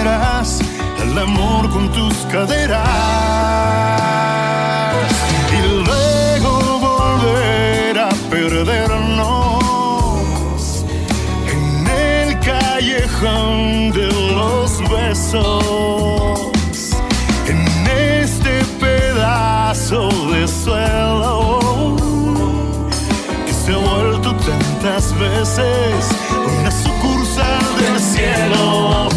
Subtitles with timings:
[0.00, 0.60] Primaveras
[1.02, 2.88] el amor con tus caderas
[5.52, 9.64] y luego volver a perdernos
[11.48, 15.70] en el callejón de los besos.
[19.90, 21.96] de suelo
[23.44, 26.08] que se ha vuelto tantas veces
[26.46, 29.09] una sucursal del cielo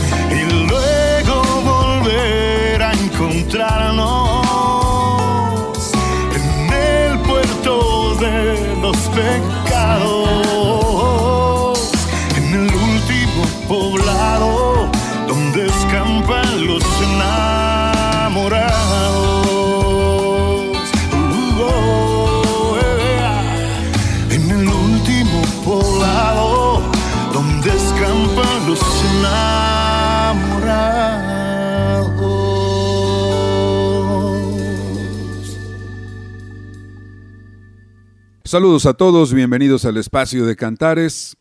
[38.54, 41.38] Saludos a todos, bienvenidos al espacio de Cantares.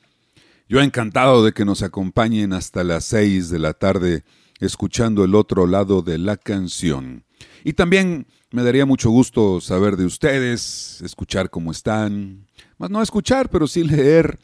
[0.66, 4.24] Yo encantado de que nos acompañen hasta las 6 de la tarde
[4.60, 7.26] escuchando el otro lado de la canción.
[7.64, 12.46] Y también me daría mucho gusto saber de ustedes, escuchar cómo están,
[12.78, 14.38] más no escuchar, pero sí leer,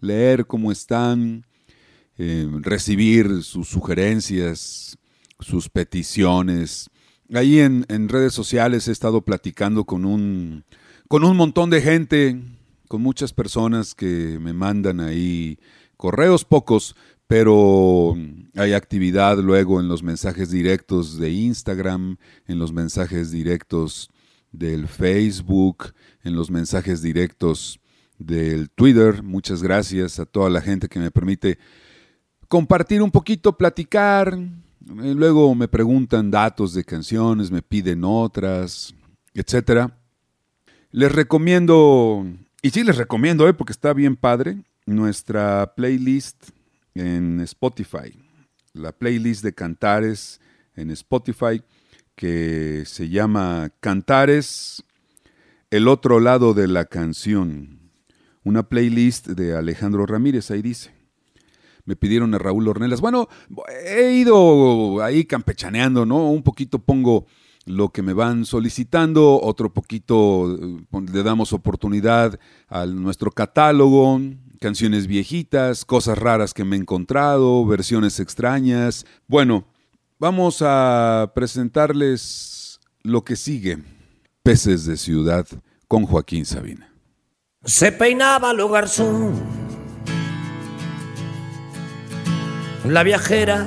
[0.00, 1.44] leer cómo están,
[2.16, 4.96] eh, recibir sus sugerencias,
[5.40, 6.88] sus peticiones.
[7.34, 10.64] Ahí en redes sociales he estado platicando con un
[11.14, 12.42] con un montón de gente,
[12.88, 15.60] con muchas personas que me mandan ahí
[15.96, 16.96] correos pocos,
[17.28, 18.16] pero
[18.56, 22.16] hay actividad luego en los mensajes directos de Instagram,
[22.48, 24.10] en los mensajes directos
[24.50, 25.94] del Facebook,
[26.24, 27.78] en los mensajes directos
[28.18, 29.22] del Twitter.
[29.22, 31.60] Muchas gracias a toda la gente que me permite
[32.48, 34.36] compartir un poquito, platicar.
[34.80, 38.92] Luego me preguntan datos de canciones, me piden otras,
[39.32, 39.96] etcétera.
[40.96, 42.24] Les recomiendo,
[42.62, 43.52] y sí les recomiendo, ¿eh?
[43.52, 46.50] porque está bien padre, nuestra playlist
[46.94, 48.16] en Spotify.
[48.74, 50.40] La playlist de cantares
[50.76, 51.64] en Spotify
[52.14, 54.84] que se llama Cantares,
[55.72, 57.90] el otro lado de la canción.
[58.44, 60.92] Una playlist de Alejandro Ramírez, ahí dice.
[61.86, 63.00] Me pidieron a Raúl Ornelas.
[63.00, 63.28] Bueno,
[63.84, 66.30] he ido ahí campechaneando, ¿no?
[66.30, 67.26] Un poquito pongo
[67.66, 70.78] lo que me van solicitando, otro poquito eh,
[71.12, 72.38] le damos oportunidad
[72.68, 74.20] a nuestro catálogo,
[74.60, 79.06] canciones viejitas, cosas raras que me he encontrado, versiones extrañas.
[79.26, 79.64] Bueno,
[80.18, 83.78] vamos a presentarles lo que sigue.
[84.42, 85.46] Peces de Ciudad
[85.88, 86.92] con Joaquín Sabina.
[87.64, 89.32] Se peinaba lo garzón,
[92.86, 93.66] la viajera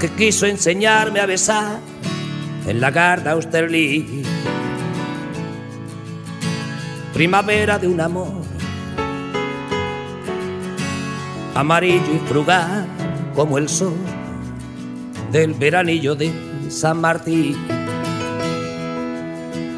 [0.00, 1.89] que quiso enseñarme a besar
[2.66, 4.26] en la Garda Austerlitz.
[7.12, 8.42] Primavera de un amor
[11.54, 12.86] amarillo y frugal
[13.34, 13.96] como el sol
[15.30, 16.32] del veranillo de
[16.68, 17.56] San Martín.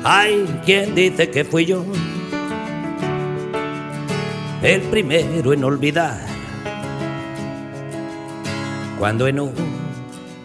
[0.05, 1.85] Hay quien dice que fui yo
[4.63, 6.21] el primero en olvidar
[8.99, 9.53] cuando en un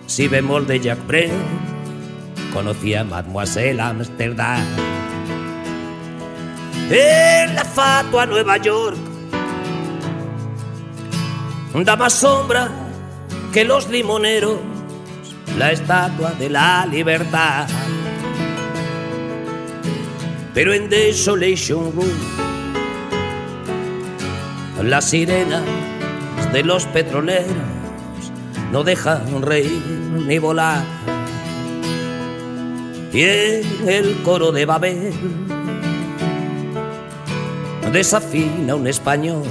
[0.07, 0.97] si bemol de Jack
[2.53, 4.63] conocí a Mademoiselle Amsterdam.
[6.89, 8.97] En la fatua Nueva York
[11.83, 12.69] da más sombra
[13.53, 14.57] que los limoneros,
[15.57, 17.67] la estatua de la libertad.
[20.53, 22.07] Pero en Desolation Room,
[24.83, 25.63] las sirenas
[26.51, 27.51] de los petroleros
[28.71, 29.83] no dejan reír
[30.27, 30.83] ni volar
[33.13, 35.13] y en el coro de Babel
[37.91, 39.43] desafina un español.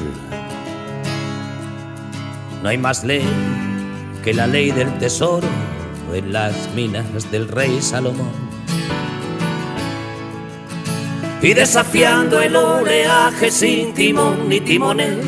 [2.63, 3.25] No hay más ley
[4.23, 5.49] que la ley del tesoro
[6.13, 8.47] en las minas del rey Salomón.
[11.43, 15.21] Y desafiando el oleaje sin timón ni timonel,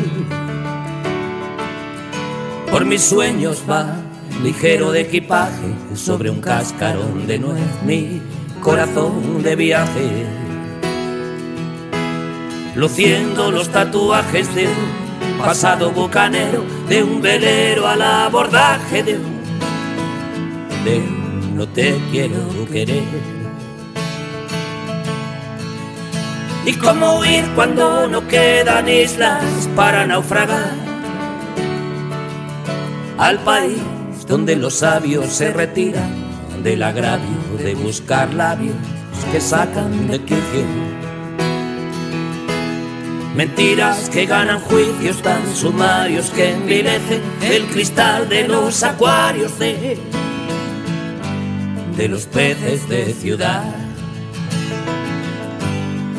[2.71, 4.08] por mis sueños va
[4.43, 8.21] ligero de equipaje, sobre un cascarón de nuez, mi
[8.61, 10.27] corazón de viaje,
[12.75, 20.99] luciendo los tatuajes de un pasado bucanero, de un velero al abordaje de un, de
[20.99, 23.03] un no te quiero querer.
[26.65, 29.43] Y cómo huir cuando no quedan islas
[29.75, 30.75] para naufragar
[33.17, 33.79] al país
[34.29, 36.13] donde los sabios se retiran
[36.63, 38.77] del agravio de buscar labios
[39.33, 40.65] que sacan de quicio.
[43.35, 49.99] Mentiras que ganan juicios tan sumarios que envilecen el cristal de los acuarios de,
[51.97, 53.65] de los peces de ciudad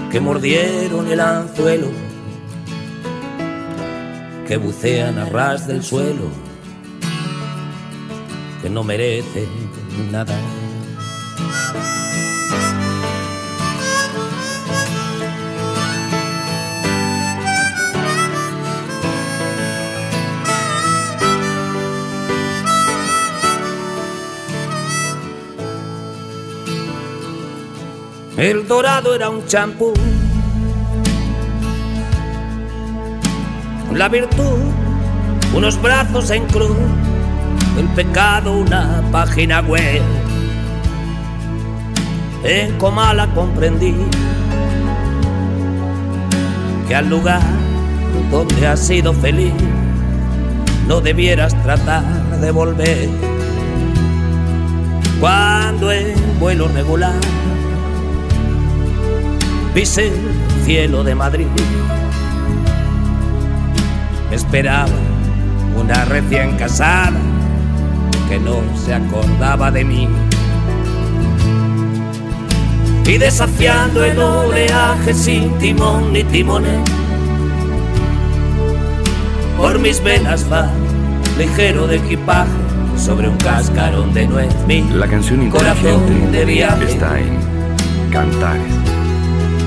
[0.10, 1.90] que mordieron el anzuelo,
[4.48, 6.49] que bucean a ras del suelo
[8.62, 9.48] que no merece
[10.12, 10.36] nada.
[28.38, 29.94] El dorado era un champú,
[33.94, 34.60] la virtud,
[35.54, 36.78] unos brazos en cruz
[37.80, 40.02] el pecado una página web.
[42.44, 43.96] En Comala comprendí
[46.88, 47.42] que al lugar
[48.30, 49.54] donde has sido feliz
[50.88, 52.04] no debieras tratar
[52.42, 53.10] de volver.
[55.22, 57.20] Cuando en vuelo regular
[59.74, 61.48] pise el cielo de Madrid,
[64.30, 64.90] me esperaba
[65.78, 67.39] una recién casada
[68.30, 70.08] que no se acordaba de mí.
[73.06, 76.80] Y desafiando el oleaje sin timón ni timones,
[79.58, 80.70] por mis venas va,
[81.40, 82.52] ligero de equipaje,
[82.98, 84.54] sobre un cascarón de nuez.
[84.68, 87.40] Mi La canción corazón de inteligente viaje, está en
[88.12, 88.74] Cantares.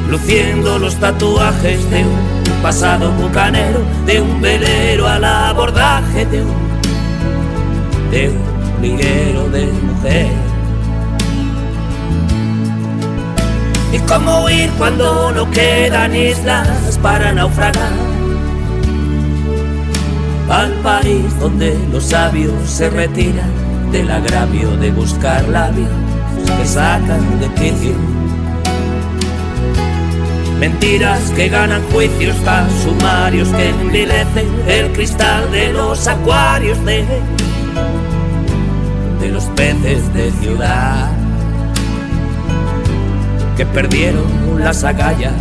[0.09, 6.53] luciendo los tatuajes de un pasado bucanero, de un velero al abordaje de un,
[8.11, 8.52] de un
[8.83, 10.27] de mujer.
[13.93, 17.93] Y cómo huir cuando no quedan islas para naufragar
[20.51, 23.51] al país donde los sabios se retiran
[23.93, 25.89] del agravio de buscar labios
[26.59, 27.95] que sacan de quicio.
[30.59, 37.05] Mentiras que ganan juicios tan sumarios que envilecen el cristal de los acuarios de,
[39.23, 41.09] de los peces de ciudad
[43.57, 44.25] que perdieron
[44.59, 45.33] las agallas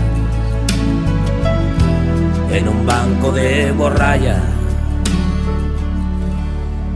[2.51, 4.39] en un banco de borralla,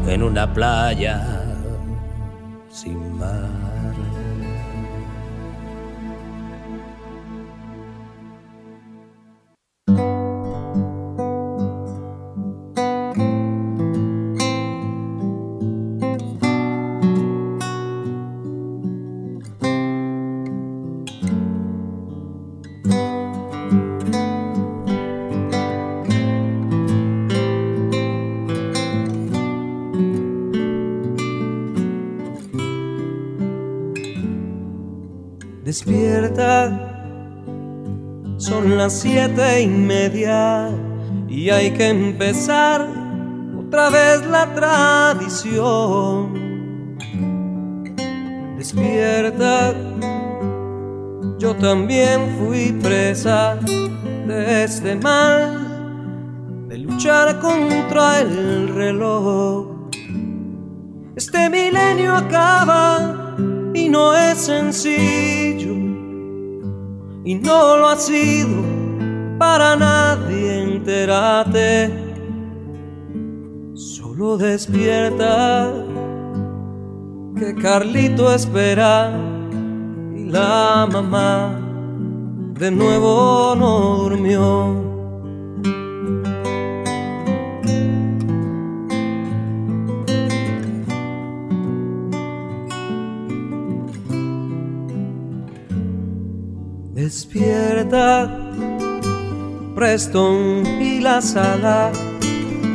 [0.08, 1.42] en una playa
[2.70, 3.55] sin mar.
[38.86, 40.70] Las siete y media
[41.28, 42.88] y hay que empezar
[43.58, 46.30] otra vez la tradición.
[48.60, 49.74] Despierta,
[51.40, 53.56] yo también fui presa
[54.28, 59.90] de este mal, de luchar contra el reloj.
[61.16, 63.36] Este milenio acaba
[63.74, 65.74] y no es sencillo
[67.26, 68.75] y no lo ha sido
[69.38, 71.92] para nadie entérate.
[73.74, 75.72] Solo despierta
[77.38, 79.12] que Carlito espera
[80.16, 81.60] y la mamá
[82.60, 84.86] de nuevo no durmió.
[96.94, 98.45] Despierta,
[99.76, 101.92] Preston y la sala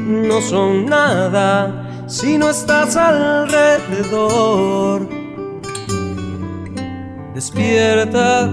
[0.07, 5.09] no son nada si no estás alrededor.
[7.35, 8.50] Despierta,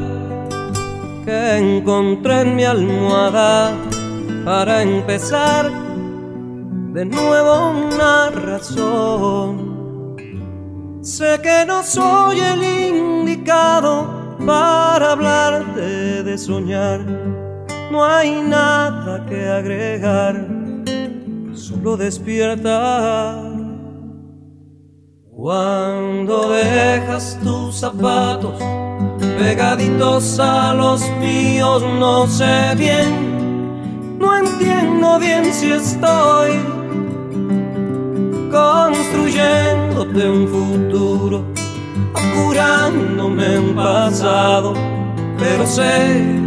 [1.26, 3.74] que encontré en mi almohada
[4.46, 5.70] para empezar
[6.94, 10.16] de nuevo una razón.
[11.02, 17.47] Sé que no soy el indicado para hablarte de soñar.
[17.90, 20.46] No hay nada que agregar,
[21.54, 23.42] solo despierta.
[25.32, 28.62] Cuando dejas tus zapatos
[29.38, 36.60] pegaditos a los míos, no sé bien, no entiendo bien si estoy
[38.52, 41.46] construyéndote un futuro
[42.36, 44.74] curándome un pasado,
[45.38, 46.47] pero sé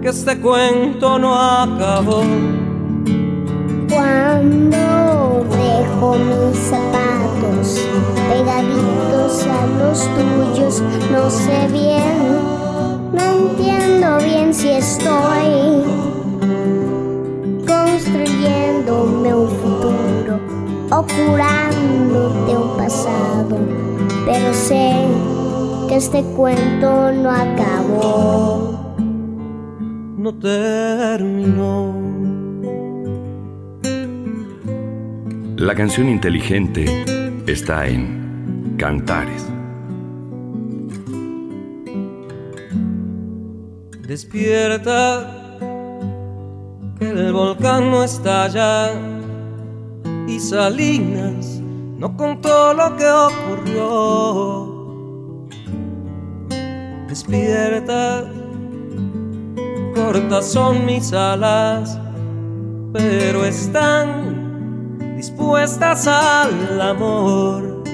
[0.00, 2.22] que este cuento no acabó.
[3.88, 7.80] Cuando dejo mis zapatos
[8.28, 12.38] pegaditos a los tuyos, no sé bien,
[13.12, 15.84] no entiendo bien si estoy
[17.66, 20.40] construyéndome un futuro
[20.90, 23.58] o curándote un pasado
[24.30, 24.92] pero sé
[25.88, 27.79] que este cuento no acabó.
[30.30, 31.92] No terminó.
[35.56, 36.84] La canción inteligente
[37.48, 39.44] está en Cantares.
[44.06, 45.58] Despierta,
[47.00, 48.92] que el volcán no estalla
[50.28, 51.58] y Salinas
[51.98, 54.78] no contó lo que ocurrió.
[57.08, 58.39] Despierta,
[60.00, 61.98] cortas son mis alas,
[62.92, 67.84] pero están dispuestas al amor.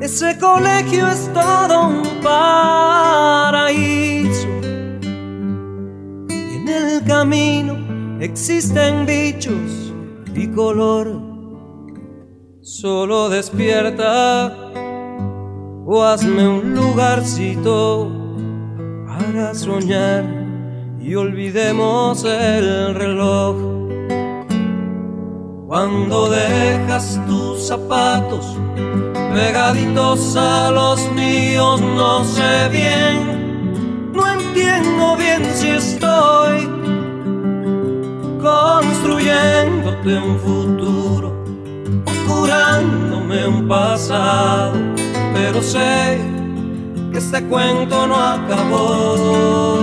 [0.00, 3.28] Ese colegio es todo un paraíso.
[6.30, 7.76] Y en el camino
[8.20, 9.92] existen bichos
[10.34, 11.20] y color.
[12.62, 14.56] Solo despierta
[15.84, 18.21] o hazme un lugarcito
[19.18, 20.24] para soñar
[21.00, 23.56] y olvidemos el reloj.
[25.66, 28.56] Cuando dejas tus zapatos
[29.34, 36.68] pegaditos a los míos, no sé bien, no entiendo bien si estoy
[38.42, 41.44] construyéndote un futuro,
[42.28, 44.74] curándome un pasado,
[45.32, 46.31] pero sé
[47.12, 49.82] que este cuento no acabó.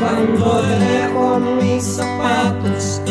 [0.00, 3.02] Cuando dejo mis zapatos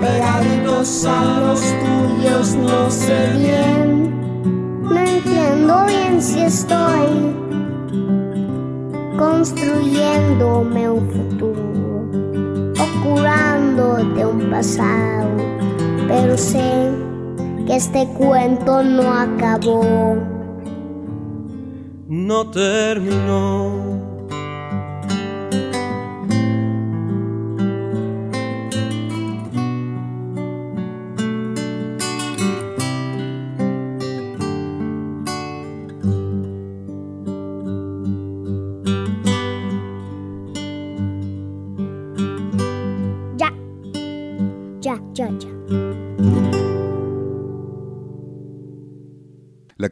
[0.00, 7.34] pegaditos a los tuyos, no sé bien, no entiendo bien si estoy
[9.18, 12.06] construyéndome un futuro
[12.78, 15.36] o curándote un pasado,
[16.06, 16.90] pero sé
[17.66, 20.37] que este cuento no acabó.
[22.18, 24.07] No terminó.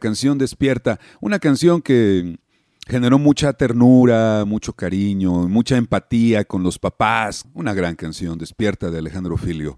[0.07, 2.39] Canción Despierta, una canción que
[2.87, 7.43] generó mucha ternura, mucho cariño, mucha empatía con los papás.
[7.53, 9.77] Una gran canción, Despierta de Alejandro Filio.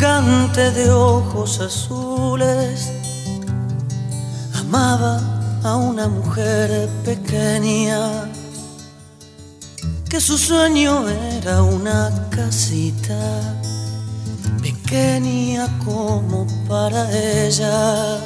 [0.00, 2.90] De ojos azules.
[4.54, 5.20] Amaba
[5.62, 8.24] a una mujer pequeña
[10.08, 13.52] que su sueño era una casita
[14.62, 18.20] pequeña como para ella.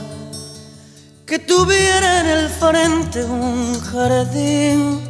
[1.27, 5.01] Que tuviera en el frente un jardín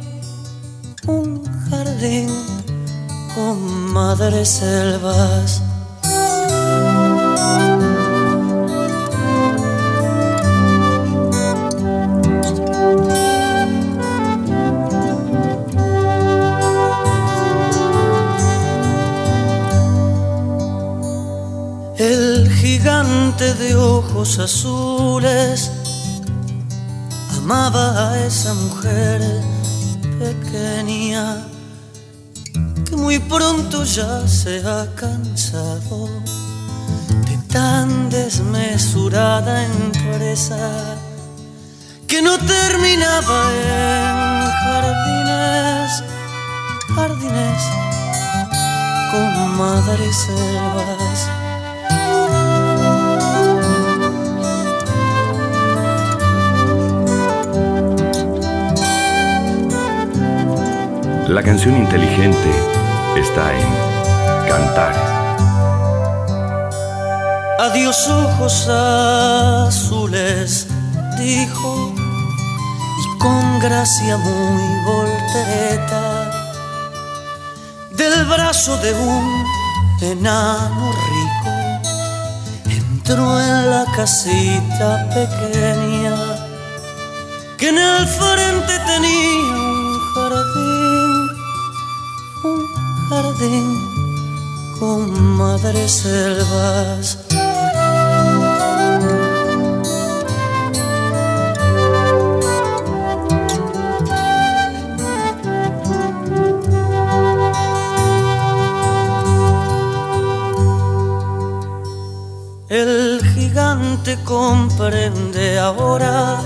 [1.05, 2.27] un jardín
[3.35, 3.61] con
[3.93, 5.61] madres selvas
[22.85, 25.71] de ojos azules.
[27.35, 29.21] Amaba a esa mujer
[30.19, 31.47] pequeña
[32.87, 36.09] que muy pronto ya se ha cansado
[37.27, 40.95] de tan desmesurada empresa
[42.07, 46.03] que no terminaba en jardines,
[46.95, 47.61] jardines
[49.11, 51.54] con madres selvas
[61.27, 62.51] La canción inteligente
[63.15, 64.93] está en Cantar.
[67.59, 70.67] Adiós ojos azules,
[71.17, 76.31] dijo, y con gracia muy voltereta,
[77.93, 79.45] del brazo de un
[80.01, 81.51] enano rico,
[82.69, 86.15] entró en la casita pequeña
[87.57, 90.74] que en el frente tenía un jardín
[93.37, 93.89] jardín
[94.79, 97.17] con madres selvas.
[112.69, 116.37] El gigante comprende ahora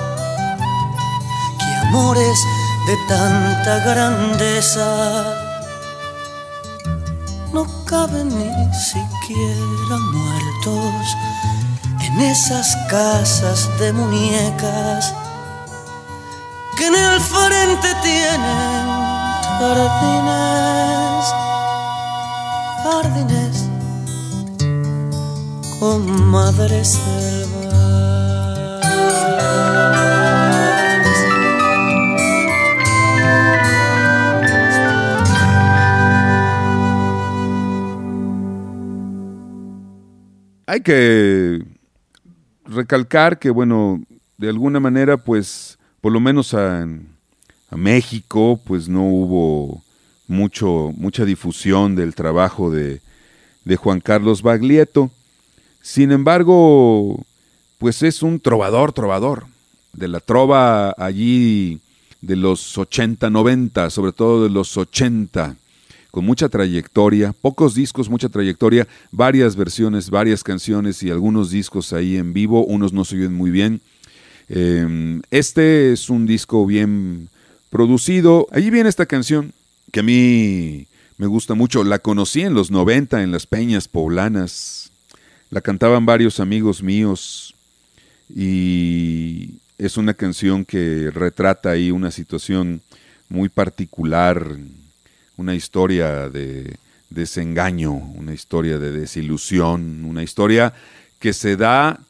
[1.58, 2.40] que amores
[2.88, 5.39] de tanta grandeza
[7.54, 11.16] no caben ni siquiera muertos
[12.02, 15.14] en esas casas de muñecas
[16.78, 19.00] que en el frente tienen
[19.60, 21.26] jardines,
[22.84, 23.70] jardines
[25.80, 27.59] con madre selva.
[40.70, 41.64] Hay que
[42.64, 44.04] recalcar que, bueno,
[44.38, 49.84] de alguna manera, pues, por lo menos a, a México, pues no hubo
[50.28, 53.02] mucho, mucha difusión del trabajo de,
[53.66, 55.10] de Juan Carlos Baglietto.
[55.82, 57.26] Sin embargo,
[57.80, 59.48] pues es un trovador, trovador,
[59.94, 61.82] de la trova allí
[62.22, 65.56] de los 80, 90, sobre todo de los 80,
[66.12, 72.18] con mucha trayectoria, pocos discos, mucha trayectoria, varias versiones, varias canciones y algunos discos ahí
[72.18, 73.82] en vivo, unos no se oyen muy bien.
[74.48, 77.30] Em, este es un disco bien
[77.70, 78.48] producido.
[78.52, 79.54] Allí viene esta canción
[79.92, 81.84] que a mí me gusta mucho.
[81.84, 84.92] La conocí en los 90 en las peñas poblanas.
[85.52, 87.56] La cantaban varios amigos míos
[88.34, 92.82] y es una canción que retrata ahí una situación
[93.30, 94.58] muy particular,
[95.40, 96.76] una historia de
[97.10, 100.74] desengaño, una historia de desilusión, una historia
[101.18, 102.02] que se da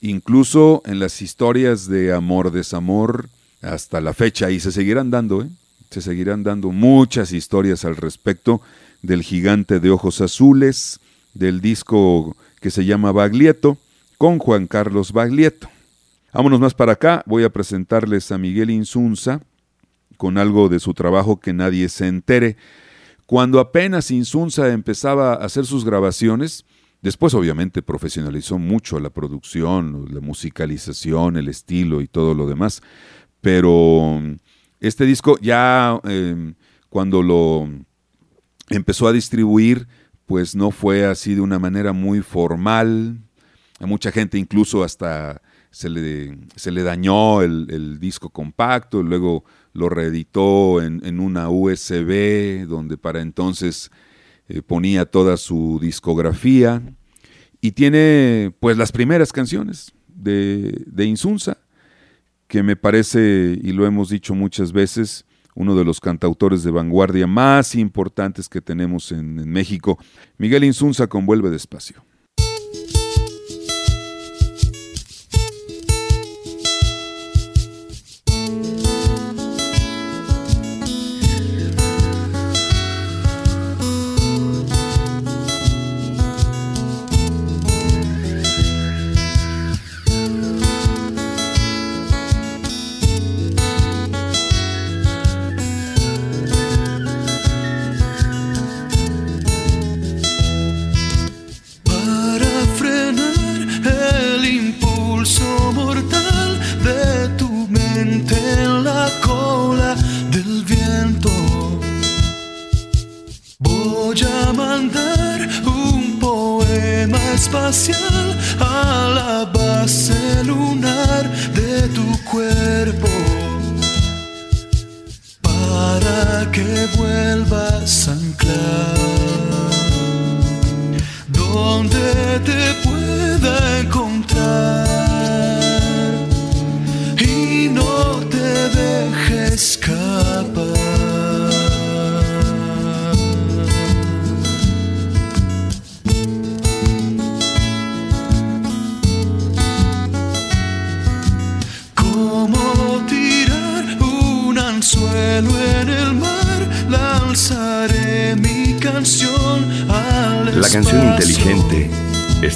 [0.00, 3.28] incluso en las historias de amor, desamor,
[3.60, 5.48] hasta la fecha, y se seguirán dando, ¿eh?
[5.90, 8.62] se seguirán dando muchas historias al respecto
[9.02, 10.98] del gigante de ojos azules,
[11.34, 13.76] del disco que se llama Baglietto,
[14.16, 15.68] con Juan Carlos Baglietto.
[16.32, 19.42] Vámonos más para acá, voy a presentarles a Miguel Insunza
[20.18, 22.58] con algo de su trabajo que nadie se entere.
[23.24, 26.66] Cuando apenas Insunza empezaba a hacer sus grabaciones,
[27.00, 32.82] después obviamente profesionalizó mucho la producción, la musicalización, el estilo y todo lo demás,
[33.40, 34.20] pero
[34.80, 36.54] este disco ya em,
[36.88, 37.68] cuando lo
[38.70, 39.86] empezó a distribuir,
[40.26, 43.18] pues no fue así de una manera muy formal.
[43.80, 49.88] A mucha gente incluso hasta se le, se le dañó el, disco compacto, luego lo
[49.88, 53.90] reeditó en, una USB, donde para entonces
[54.48, 56.82] eh, ponía toda su discografía.
[57.60, 61.58] Y tiene pues las primeras canciones de, de Insunza,
[62.46, 67.26] que me parece, y lo hemos dicho muchas veces, uno de los cantautores de vanguardia
[67.26, 69.98] más importantes que tenemos en, en México.
[70.38, 72.07] Miguel Insunza con Vuelve despacio.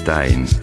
[0.03, 0.62] Está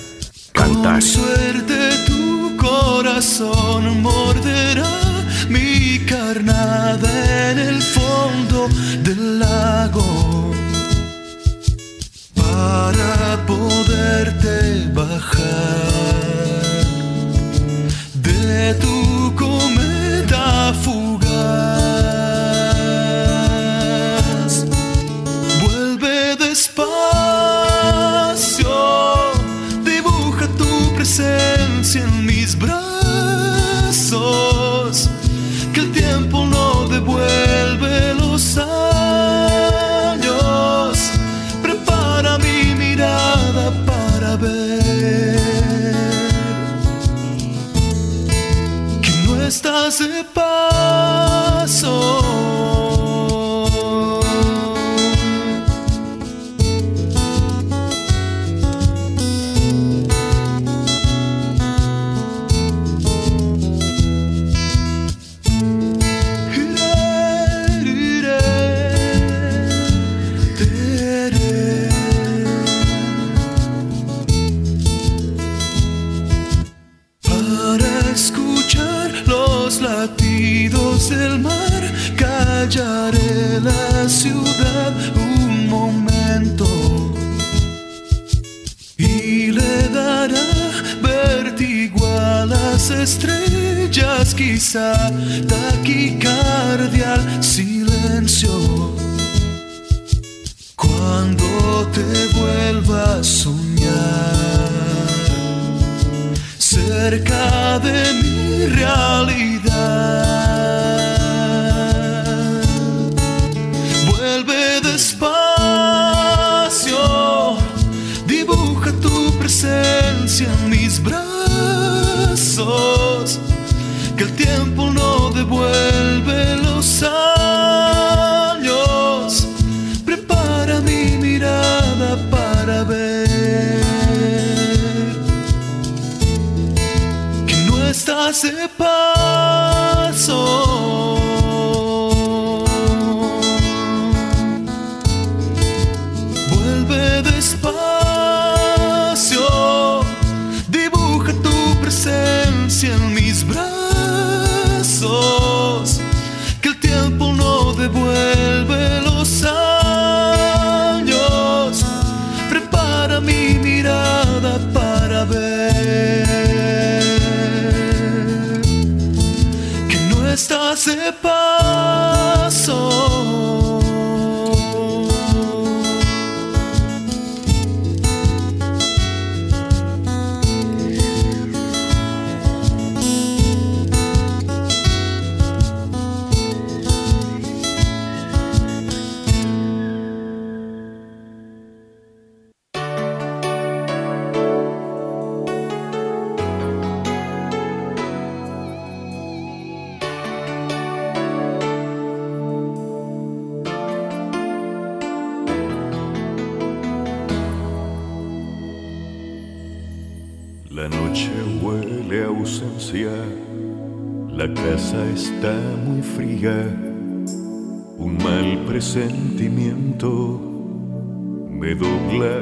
[220.08, 222.42] me dobla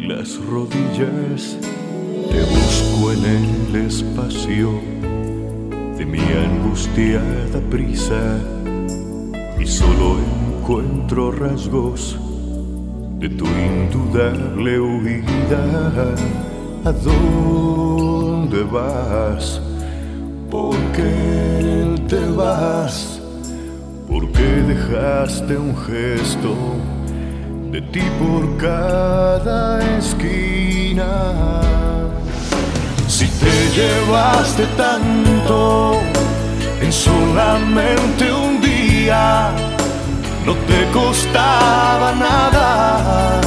[0.00, 1.56] las rodillas,
[2.30, 4.80] te busco en el espacio
[5.96, 8.40] de mi angustiada prisa
[9.56, 10.16] y solo
[10.58, 12.18] encuentro rasgos
[13.20, 16.14] de tu indudable huida.
[16.84, 19.60] ¿A dónde vas?
[20.50, 23.20] ¿Por qué te vas?
[24.08, 26.95] ¿Por qué dejaste un gesto
[27.76, 29.60] de ti por cada
[29.98, 31.10] esquina?
[33.06, 36.00] Si te llevaste tanto
[36.80, 39.50] en solamente un día,
[40.46, 43.40] no te costaba nada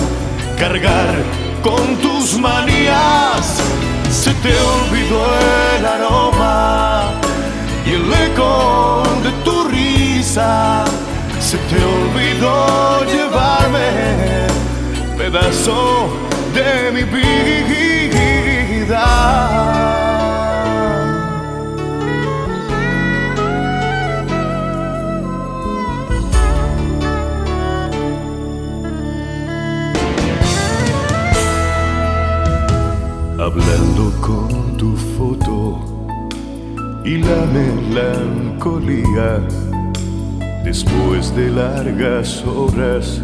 [0.59, 1.15] cargar
[1.63, 3.43] con tus manías.
[4.11, 5.21] Se te olvidó
[5.75, 7.11] el aroma
[7.87, 10.85] y el eco de tu risa.
[11.39, 12.89] Se te olvidó
[15.19, 16.07] pedazo
[16.53, 17.29] de mi vida.
[33.41, 35.79] hablando con tu foto
[37.03, 39.41] y la melancolía.
[40.63, 43.21] Después de largas horas,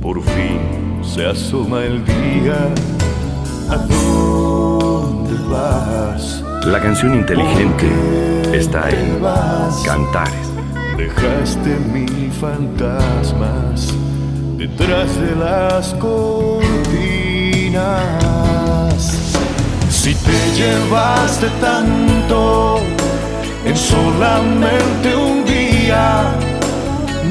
[0.00, 0.85] por fin
[1.16, 2.58] se asoma el día.
[3.70, 6.44] ¿A dónde vas?
[6.66, 7.86] La canción inteligente
[8.52, 9.18] está ¿Te en?
[9.82, 10.52] Cantares.
[10.98, 13.94] Dejaste mil fantasmas
[14.58, 16.60] detrás de las cortinas.
[19.88, 22.80] Si te llevaste tanto
[23.64, 26.24] en solamente un día,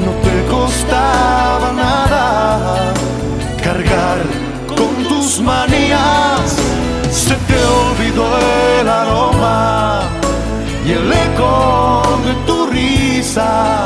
[0.04, 2.96] no te costaba nada
[3.66, 4.18] cargar
[4.68, 6.56] con tus manías.
[7.10, 8.26] Se te olvidó
[8.78, 10.02] el aroma
[10.86, 13.84] y el eco de tu risa.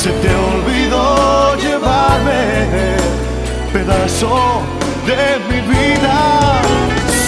[0.00, 2.42] Se te olvidó llevarme
[3.72, 4.36] pedazo
[5.08, 6.18] de mi vida.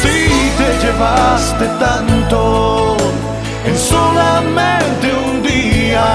[0.01, 0.18] Si
[0.59, 2.96] te llevaste tanto
[3.64, 6.09] en solamente un día,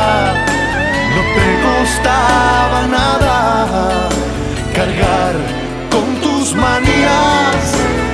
[1.16, 4.10] no te costaba nada
[4.76, 5.63] cargar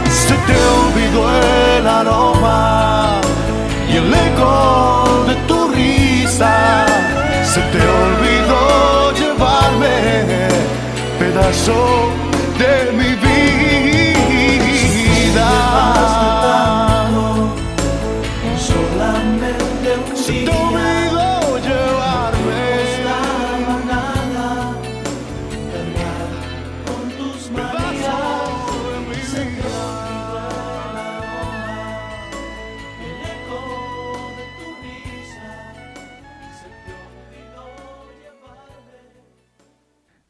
[0.09, 1.29] se te olvidó
[1.77, 3.21] el aroma
[3.91, 6.85] y el eco de tu risa,
[7.43, 10.47] se te olvidó llevarme
[11.19, 12.18] pedazo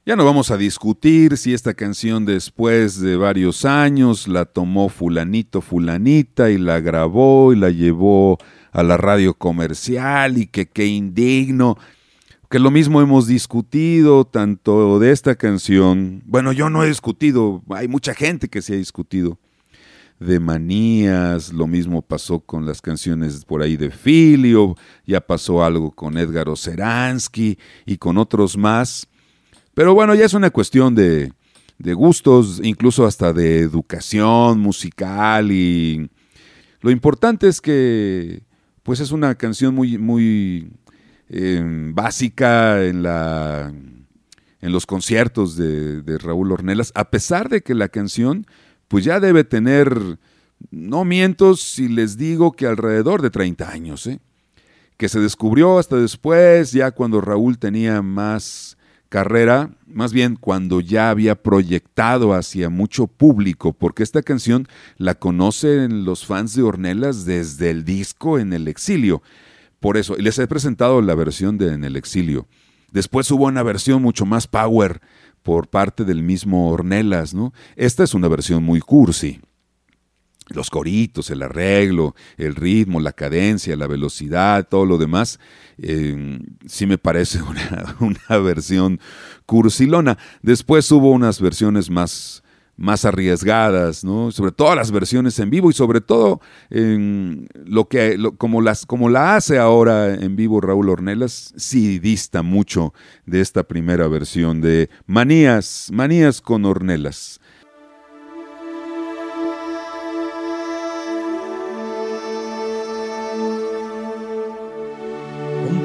[0.10, 5.62] Ya no vamos a discutir si esta canción después de varios años la tomó fulanito,
[5.62, 8.40] fulanita y la grabó y la llevó
[8.72, 11.78] a la radio comercial y que qué indigno.
[12.50, 16.24] Que lo mismo hemos discutido tanto de esta canción.
[16.26, 19.38] Bueno, yo no he discutido, hay mucha gente que se ha discutido
[20.20, 25.92] de manías, lo mismo pasó con las canciones por ahí de Filio, ya pasó algo
[25.92, 29.08] con Edgar Oceransky y con otros más.
[29.74, 31.32] Pero bueno, ya es una cuestión de,
[31.78, 36.10] gustos, incluso hasta de educación musical y
[36.82, 38.44] lo importante es que
[38.84, 40.72] pues es una canción muy, muy
[41.30, 41.62] eh,
[41.94, 43.74] básica en la
[44.62, 48.46] en los conciertos de, de Raúl Ornelas, a pesar de que la canción
[48.90, 50.20] pues ya debe tener,
[50.72, 54.20] no miento si les digo que alrededor de 30 años, ¿eh?
[54.98, 58.78] que se descubrió hasta después, ya cuando Raúl tenía más
[59.10, 64.68] carrera, más bien cuando ya había proyectado hacia mucho público, porque esta canción
[64.98, 69.22] la conocen los fans de Ornelas desde el disco En el Exilio.
[69.80, 72.48] Por eso, les he presentado la versión de En el Exilio.
[72.92, 75.02] Después hubo una versión mucho más power
[75.44, 77.54] por parte del mismo Ornelas, ¿no?
[77.76, 79.42] Esta es una versión muy cursi
[80.50, 85.40] los coritos, el arreglo, el ritmo, la cadencia, la velocidad, todo lo demás,
[85.78, 89.00] eh, sí me parece una, una, versión
[89.46, 90.18] cursilona.
[90.42, 92.44] Después hubo unas versiones más,
[92.80, 94.32] más arriesgadas, ¿no?
[94.32, 99.36] sobre todo las versiones en vivo y sobre todo lo que, como, las, como la
[99.36, 102.94] hace ahora en vivo Raúl Ornelas, sí dista mucho
[103.26, 107.42] de esta primera versión de Manías, Manías con Ornelas.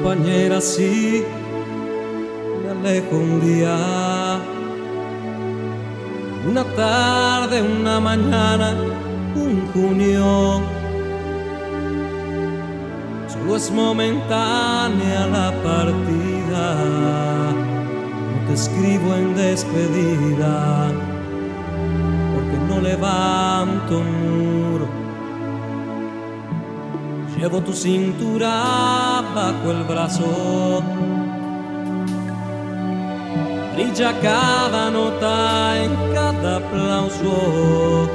[0.05, 1.23] Compañera, sí,
[2.61, 4.39] me alejo un día.
[6.47, 8.75] Una tarde, una mañana,
[9.35, 10.61] un junio.
[13.27, 16.65] Solo es momentánea la partida.
[18.29, 20.91] No te escribo en despedida,
[22.35, 25.04] porque no levanto muro.
[27.45, 30.81] Llevo tu cintura bajo el brazo.
[33.75, 38.09] Brilla cada nota en cada aplauso.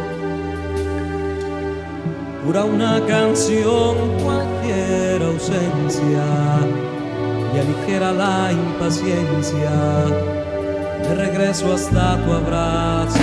[2.45, 6.27] Cura una canción cualquier ausencia
[7.55, 9.71] y aligera la impaciencia.
[11.05, 13.21] De regreso hasta tu abrazo.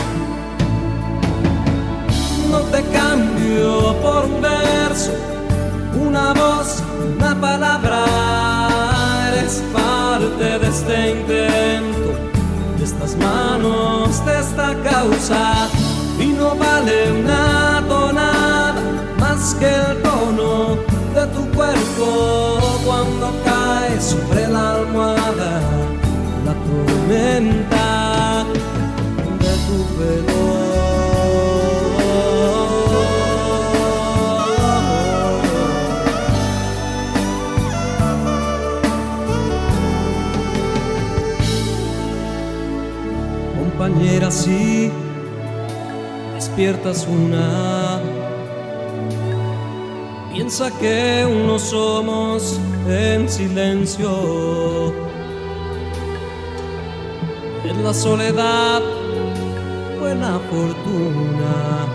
[2.50, 5.37] No te cambio por un verso
[6.00, 6.84] una voz,
[7.16, 8.06] una palabra,
[9.34, 12.14] eres parte de este intento,
[12.78, 15.68] de estas manos, de esta causa,
[16.20, 18.82] y no vale una tonada
[19.20, 20.78] más que el tono
[21.16, 25.62] de tu cuerpo cuando cae sobre la almohada
[26.46, 28.46] la tormenta
[29.40, 30.67] de tu pelo.
[43.98, 44.92] Compañera, si
[46.36, 48.00] despiertas una.
[50.32, 54.94] Piensa que uno somos en silencio.
[57.64, 58.82] En la soledad,
[60.00, 61.88] buena fortuna,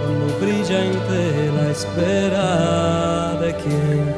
[0.00, 4.14] cuando brilla entre la espera de quien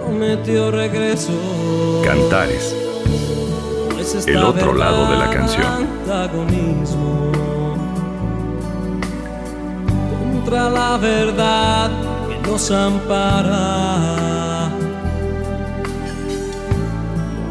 [0.00, 2.02] prometió regreso.
[2.04, 2.74] Cantares
[4.14, 5.88] el otro lado de la canción.
[10.18, 11.90] Contra la verdad
[12.28, 14.68] que nos ampara.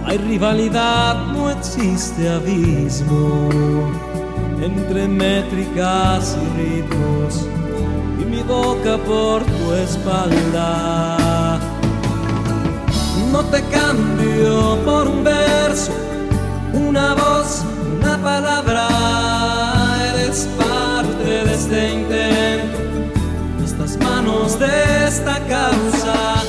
[0.01, 3.49] No hay rivalidad, no existe abismo
[4.61, 7.47] entre métricas y ritmos
[8.21, 11.59] y mi boca por tu espalda.
[13.29, 16.04] No te cambio por un verso
[16.75, 17.63] una voz,
[17.97, 18.87] una palabra,
[20.13, 22.77] eres parte de este intento,
[23.63, 26.43] estas manos de esta causa,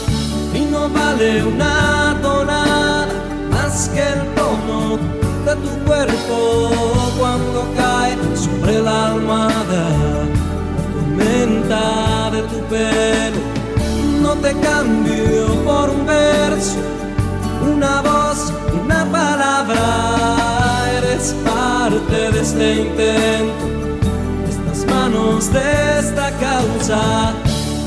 [0.55, 3.07] y no vale una tonada
[3.51, 4.99] más que el tono
[5.47, 6.71] de tu cuerpo
[7.19, 9.87] cuando cae sobre la almohada,
[10.93, 13.41] tormenta de tu pelo,
[14.23, 16.79] no te cambio por un verso,
[17.73, 18.26] una voz
[19.11, 20.87] palabra.
[20.99, 23.67] Eres parte de este intento,
[24.49, 27.33] estas manos, de esta causa.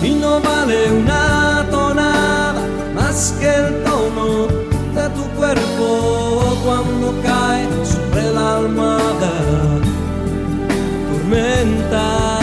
[0.01, 2.61] Y no vale una tonada
[2.95, 4.47] más que el tono
[4.95, 9.31] de tu cuerpo cuando cae sobre la almohada.
[11.11, 12.38] Tormenta.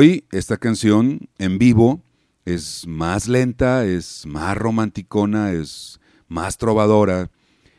[0.00, 2.04] Hoy esta canción en vivo
[2.44, 7.32] es más lenta, es más romanticona, es más trovadora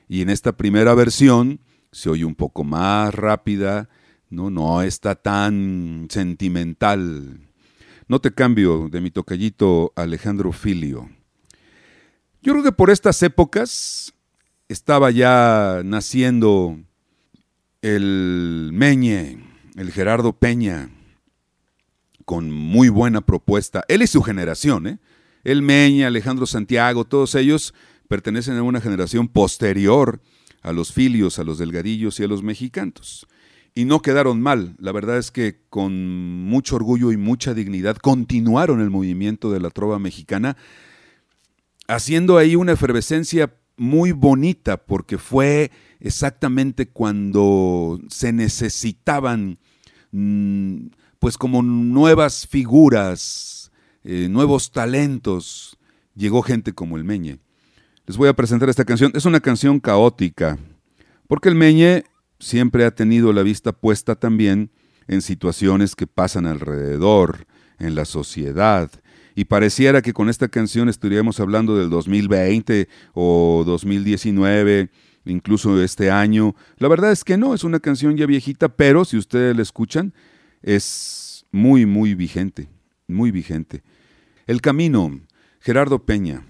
[0.09, 1.61] y en esta primera versión
[1.93, 3.87] se oye un poco más rápida,
[4.29, 7.39] no, no está tan sentimental.
[8.09, 11.09] No te cambio de mi tocallito Alejandro Filio.
[12.41, 14.13] Yo creo que por estas épocas
[14.67, 16.77] estaba ya naciendo
[17.81, 19.41] el Meñe,
[19.77, 20.89] el Gerardo Peña,
[22.29, 23.83] con muy buena propuesta.
[23.87, 24.99] Él y su generación, ¿eh?
[25.43, 27.73] El Meña, Alejandro Santiago, todos ellos
[28.07, 30.21] pertenecen a una generación posterior
[30.61, 33.25] a los filios, a los delgadillos y a los mexicanos.
[33.73, 34.75] Y no quedaron mal.
[34.77, 39.71] La verdad es que con mucho orgullo y mucha dignidad continuaron el movimiento de la
[39.71, 40.55] trova mexicana,
[41.87, 49.57] haciendo ahí una efervescencia muy bonita, porque fue exactamente cuando se necesitaban
[50.11, 50.89] mm,
[51.19, 53.71] pues como nuevas figuras,
[54.03, 55.77] eh, nuevos talentos,
[56.15, 57.39] llegó gente como el Meñe.
[58.07, 59.11] Les voy a presentar esta canción.
[59.13, 60.57] Es una canción caótica,
[61.27, 62.05] porque el Meñe
[62.39, 64.71] siempre ha tenido la vista puesta también
[65.07, 67.45] en situaciones que pasan alrededor,
[67.79, 68.89] en la sociedad.
[69.35, 74.89] Y pareciera que con esta canción estaríamos hablando del 2020 o 2019,
[75.25, 76.55] incluso este año.
[76.77, 80.13] La verdad es que no, es una canción ya viejita, pero si ustedes la escuchan,
[80.61, 82.69] es muy, muy vigente,
[83.07, 83.83] muy vigente.
[84.47, 85.19] El Camino,
[85.59, 86.45] Gerardo Peña.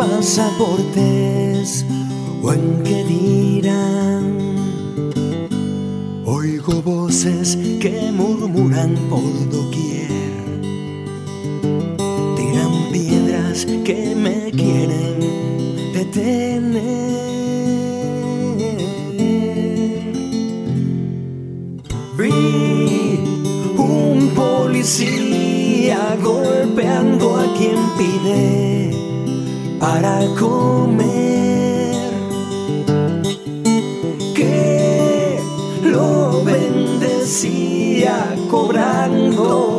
[0.00, 1.84] Pasaportes
[2.42, 4.24] o en qué dirán.
[6.24, 10.08] Oigo voces que murmuran por doquier
[12.34, 15.18] tiran piedras que me quieren
[15.92, 16.80] detener.
[22.16, 23.20] Vi
[23.76, 28.69] un policía golpeando a quien pide
[29.80, 31.94] para comer.
[34.36, 35.40] Que
[35.82, 38.14] lo bendecía
[38.50, 39.69] cobrando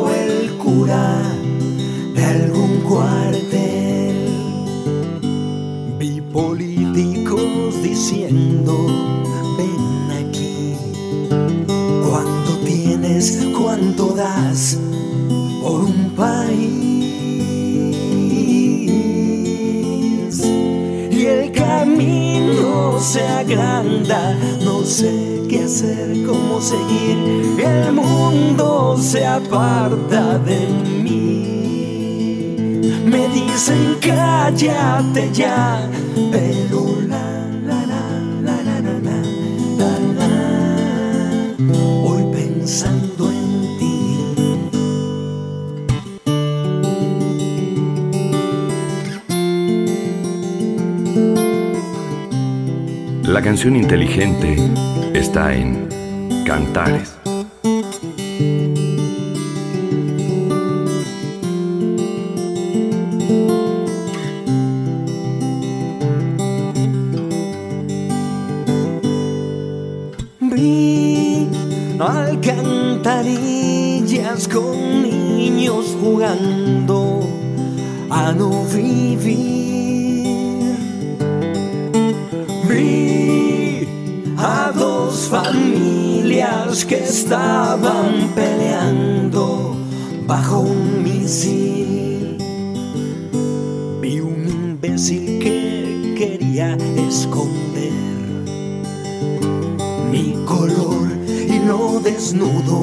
[30.08, 30.66] de
[31.02, 31.12] mí.
[33.06, 35.88] Me dicen cállate ya,
[36.30, 38.02] pero la la la
[38.42, 38.98] la la la
[39.78, 40.30] la la
[42.04, 43.96] Hoy pensando en ti.
[53.24, 54.56] La canción inteligente
[55.14, 55.88] está en
[56.44, 57.01] Cantares.
[90.32, 92.38] Bajo un misil.
[94.00, 96.68] Vi un imbécil que quería
[97.06, 97.92] esconder
[100.10, 101.06] mi color
[101.54, 102.78] y lo desnudo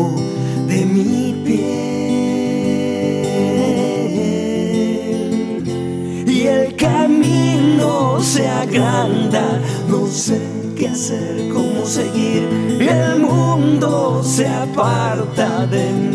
[0.67, 1.69] de mi piel.
[6.27, 10.39] Y el camino se agranda, no sé
[10.77, 12.43] qué hacer, cómo seguir.
[12.79, 16.08] El mundo se aparta de mí.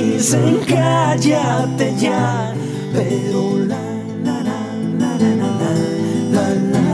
[0.00, 2.54] Dicen cállate ya,
[2.92, 3.82] pero la
[4.22, 4.60] la la
[4.96, 5.72] la la la
[6.30, 6.86] la la,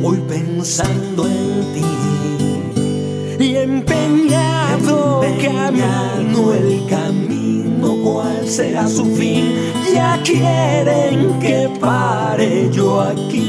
[0.00, 9.52] Voy pensando en ti y empeñado, camino el camino, cuál será su fin.
[9.92, 13.40] Ya quieren que pare yo aquí,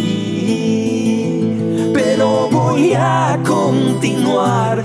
[1.93, 4.82] pero voy a continuar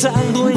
[0.00, 0.47] pensando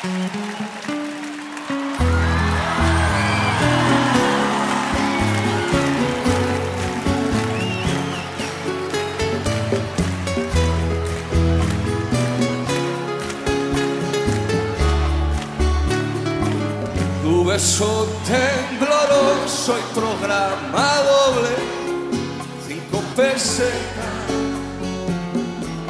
[0.00, 0.08] Tu
[17.44, 21.50] beso tembloroso y programa doble,
[22.66, 23.74] cinco pesetas.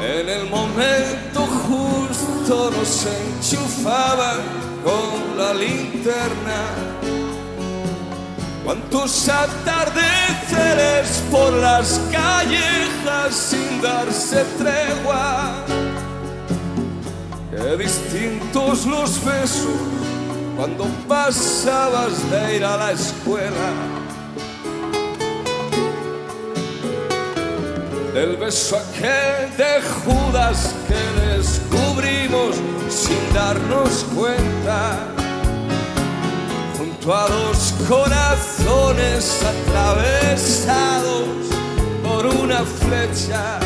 [0.01, 1.20] En el momento
[2.51, 4.39] justo nos enchufaban
[4.83, 6.61] con la linterna.
[8.65, 15.53] Cuántos atardeceres por las callejas sin darse tregua.
[17.51, 19.79] Qué distintos los besos
[20.57, 23.71] cuando pasabas de ir a la escuela.
[28.13, 31.10] Del beso aquel de Judas que
[32.89, 34.99] sin darnos cuenta.
[36.77, 41.27] Junto a dos corazones atravesados
[42.03, 43.59] por una flecha.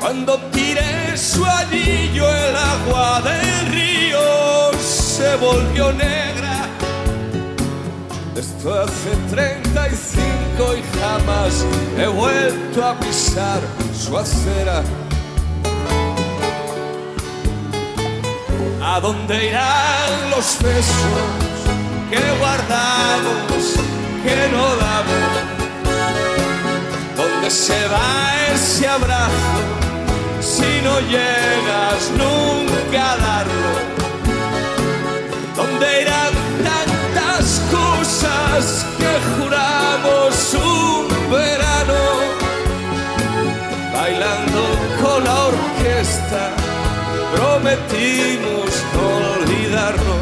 [0.00, 6.68] Cuando tiré su anillo el agua del río se volvió negra.
[8.36, 11.64] Esto hace 35 y jamás
[11.96, 13.60] he vuelto a pisar
[13.96, 14.82] su acera.
[18.86, 20.94] ¿A dónde irán los besos
[22.10, 23.76] que guardamos,
[24.22, 25.30] que no damos?
[27.16, 29.32] ¿Dónde se va ese abrazo
[30.42, 33.70] si no llegas nunca a darlo?
[35.56, 42.00] ¿Dónde irán tantas cosas que juramos un verano?
[43.94, 44.62] Bailando
[45.02, 46.50] con la orquesta,
[47.34, 49.06] prometimos no
[49.40, 50.14] olvidarnos.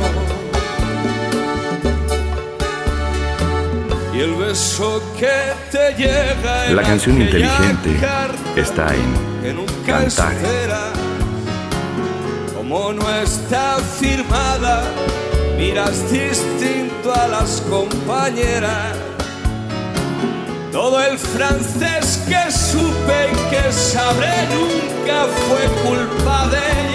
[4.15, 7.91] Y el beso que te llega en La canción inteligente
[8.57, 9.33] está en
[9.87, 10.33] Cantar.
[12.55, 14.85] Como no está firmada,
[15.59, 18.97] miras distinto a las compañeras.
[20.71, 26.92] Todo el francés que supe y que sabré nunca fue culpa de ella.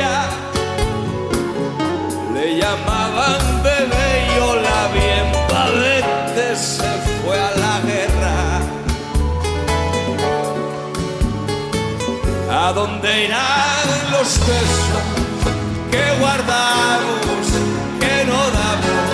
[2.56, 6.92] Llamaban bebé y la vi en palete, se
[7.22, 8.38] fue a la guerra.
[12.50, 15.04] ¿A dónde irán los besos
[15.92, 17.44] que guardamos,
[18.00, 19.08] que no damos?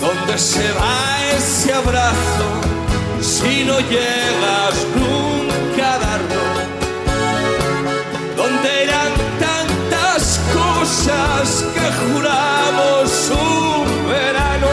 [0.00, 0.98] ¿Dónde se va
[1.36, 2.46] ese abrazo
[3.20, 5.29] si no llegas nunca
[12.00, 14.70] juramos un verano,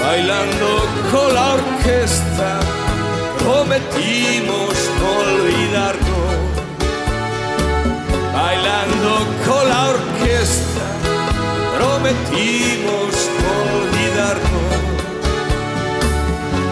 [0.00, 0.68] bailando
[1.10, 2.50] con la orquesta,
[3.38, 6.34] prometimos no olvidarnos.
[8.34, 9.12] Bailando
[9.46, 10.86] con la orquesta,
[11.76, 14.74] prometimos no olvidarnos.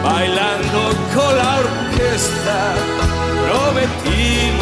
[0.04, 0.80] Bailando
[1.14, 2.58] con la orquesta,
[3.46, 4.53] prometimos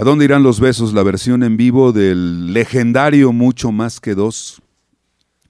[0.00, 0.92] ¿A dónde irán los besos?
[0.94, 4.62] La versión en vivo del legendario Mucho Más que Dos.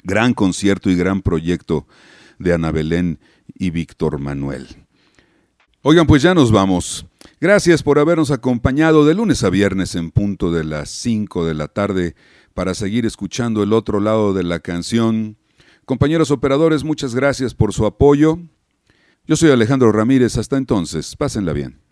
[0.02, 1.86] Gran concierto y gran proyecto
[2.38, 3.18] de Ana Belén
[3.54, 4.66] y Víctor Manuel.
[5.82, 7.04] Oigan, pues ya nos vamos.
[7.42, 11.68] Gracias por habernos acompañado de lunes a viernes en punto de las 5 de la
[11.68, 12.14] tarde
[12.54, 15.36] para seguir escuchando el otro lado de la canción.
[15.84, 18.38] Compañeros operadores, muchas gracias por su apoyo.
[19.26, 20.38] Yo soy Alejandro Ramírez.
[20.38, 21.87] Hasta entonces, pásenla bien.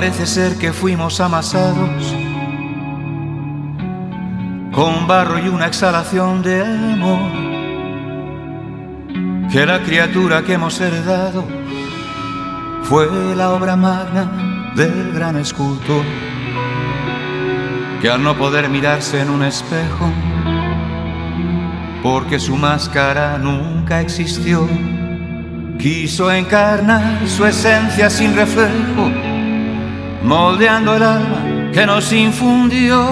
[0.00, 2.16] Parece ser que fuimos amasados
[4.72, 7.30] con barro y una exhalación de amor.
[9.52, 11.44] Que la criatura que hemos heredado
[12.84, 16.06] fue la obra magna del gran escultor.
[18.00, 20.10] Que al no poder mirarse en un espejo,
[22.02, 24.66] porque su máscara nunca existió,
[25.78, 29.29] quiso encarnar su esencia sin reflejo
[30.22, 33.06] moldeando el alma que nos infundió.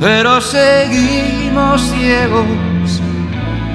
[0.00, 3.02] Pero seguimos ciegos,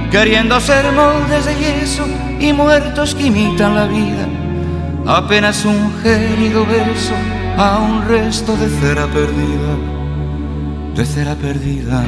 [0.10, 2.06] queriendo ser moldes de yeso
[2.40, 4.28] y muertos que imitan la vida.
[5.06, 7.14] Apenas un gélido beso
[7.58, 9.76] a un resto de cera perdida,
[10.96, 12.04] de cera perdida,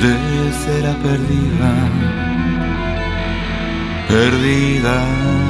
[0.00, 1.70] de cera perdida,
[4.08, 5.41] perdida.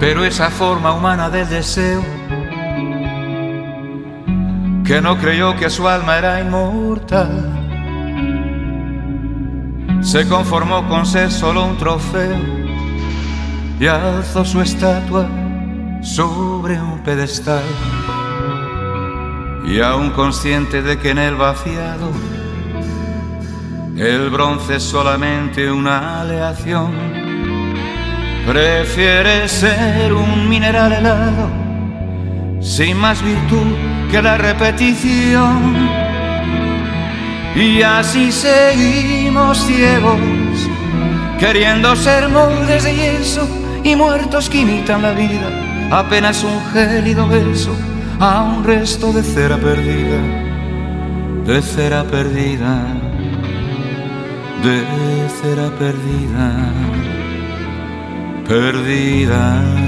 [0.00, 2.02] Pero esa forma humana del deseo,
[4.84, 7.58] que no creyó que su alma era inmortal,
[10.00, 12.38] se conformó con ser solo un trofeo
[13.80, 15.28] y alzó su estatua
[16.00, 17.64] sobre un pedestal.
[19.66, 22.12] Y aún consciente de que en el vaciado
[23.96, 27.27] el bronce es solamente una aleación
[28.48, 31.50] Prefiere ser un mineral helado,
[32.62, 33.76] sin más virtud
[34.10, 35.76] que la repetición.
[37.54, 40.18] Y así seguimos ciegos,
[41.38, 43.46] queriendo ser moldes de yeso
[43.84, 45.50] y muertos que imitan la vida.
[45.90, 47.76] Apenas un gélido beso
[48.18, 50.22] a un resto de cera perdida,
[51.44, 52.82] de cera perdida,
[54.62, 57.17] de cera perdida
[58.48, 59.87] perdida.